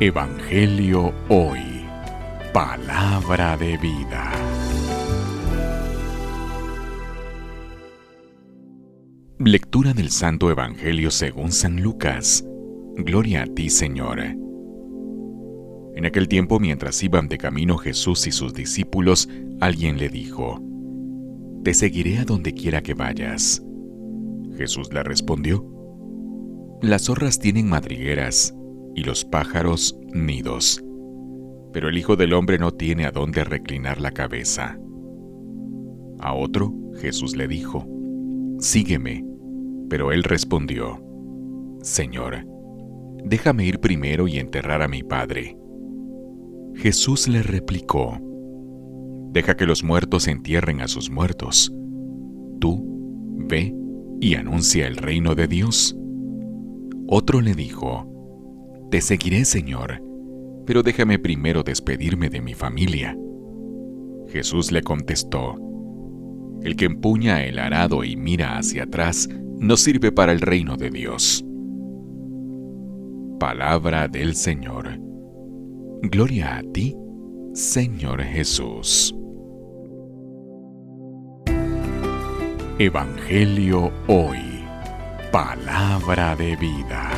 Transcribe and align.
Evangelio 0.00 1.12
Hoy. 1.28 1.60
Palabra 2.52 3.56
de 3.56 3.76
vida. 3.76 4.32
Lectura 9.38 9.92
del 9.92 10.10
Santo 10.10 10.50
Evangelio 10.50 11.10
según 11.12 11.52
San 11.52 11.80
Lucas. 11.80 12.44
Gloria 12.96 13.42
a 13.42 13.46
ti, 13.46 13.70
Señor. 13.70 14.18
En 15.94 16.04
aquel 16.04 16.26
tiempo, 16.26 16.58
mientras 16.58 17.00
iban 17.02 17.28
de 17.28 17.38
camino 17.38 17.78
Jesús 17.78 18.26
y 18.26 18.32
sus 18.32 18.54
discípulos, 18.54 19.28
alguien 19.60 19.98
le 19.98 20.08
dijo, 20.08 20.60
Te 21.62 21.74
seguiré 21.74 22.18
a 22.18 22.24
donde 22.24 22.54
quiera 22.54 22.82
que 22.82 22.94
vayas. 22.94 23.62
Jesús 24.56 24.92
le 24.92 25.04
respondió, 25.04 25.64
Las 26.80 27.04
zorras 27.04 27.38
tienen 27.38 27.68
madrigueras 27.68 28.54
y 28.94 29.04
los 29.04 29.24
pájaros 29.24 29.98
nidos, 30.12 30.82
pero 31.72 31.88
el 31.88 31.96
Hijo 31.96 32.16
del 32.16 32.34
Hombre 32.34 32.58
no 32.58 32.72
tiene 32.72 33.06
a 33.06 33.10
dónde 33.10 33.44
reclinar 33.44 34.00
la 34.00 34.10
cabeza. 34.10 34.78
A 36.20 36.34
otro 36.34 36.74
Jesús 37.00 37.36
le 37.36 37.48
dijo, 37.48 37.86
Sígueme. 38.58 39.24
Pero 39.88 40.12
él 40.12 40.22
respondió, 40.22 41.02
Señor, 41.82 42.46
déjame 43.24 43.66
ir 43.66 43.80
primero 43.80 44.28
y 44.28 44.38
enterrar 44.38 44.80
a 44.80 44.88
mi 44.88 45.02
Padre. 45.02 45.58
Jesús 46.74 47.28
le 47.28 47.42
replicó, 47.42 48.18
Deja 49.32 49.56
que 49.56 49.66
los 49.66 49.82
muertos 49.82 50.28
entierren 50.28 50.80
a 50.80 50.88
sus 50.88 51.10
muertos. 51.10 51.74
Tú, 52.60 52.86
ve 53.48 53.74
y 54.20 54.34
anuncia 54.36 54.86
el 54.86 54.96
reino 54.96 55.34
de 55.34 55.48
Dios. 55.48 55.96
Otro 57.08 57.40
le 57.40 57.54
dijo, 57.54 58.11
Te 58.92 59.00
seguiré, 59.00 59.46
Señor, 59.46 60.02
pero 60.66 60.82
déjame 60.82 61.18
primero 61.18 61.62
despedirme 61.62 62.28
de 62.28 62.42
mi 62.42 62.52
familia. 62.52 63.16
Jesús 64.28 64.70
le 64.70 64.82
contestó, 64.82 65.56
El 66.62 66.76
que 66.76 66.84
empuña 66.84 67.42
el 67.42 67.58
arado 67.58 68.04
y 68.04 68.16
mira 68.16 68.58
hacia 68.58 68.82
atrás 68.82 69.30
no 69.58 69.78
sirve 69.78 70.12
para 70.12 70.32
el 70.32 70.42
reino 70.42 70.76
de 70.76 70.90
Dios. 70.90 71.42
Palabra 73.40 74.08
del 74.08 74.34
Señor. 74.34 75.00
Gloria 76.02 76.58
a 76.58 76.62
ti, 76.62 76.94
Señor 77.54 78.22
Jesús. 78.22 79.16
Evangelio 82.78 83.90
hoy. 84.06 84.66
Palabra 85.32 86.36
de 86.36 86.56
vida. 86.56 87.11